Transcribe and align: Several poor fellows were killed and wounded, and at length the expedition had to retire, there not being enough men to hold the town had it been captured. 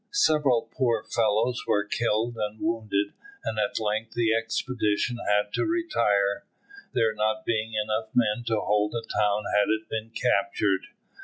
Several 0.11 0.67
poor 0.75 1.03
fellows 1.03 1.61
were 1.67 1.85
killed 1.85 2.35
and 2.35 2.59
wounded, 2.59 3.13
and 3.43 3.59
at 3.59 3.79
length 3.79 4.13
the 4.15 4.33
expedition 4.33 5.17
had 5.27 5.53
to 5.53 5.63
retire, 5.63 6.43
there 6.91 7.13
not 7.13 7.45
being 7.45 7.73
enough 7.75 8.09
men 8.15 8.43
to 8.47 8.61
hold 8.61 8.93
the 8.93 9.05
town 9.15 9.43
had 9.53 9.69
it 9.69 9.87
been 9.91 10.09
captured. 10.09 10.87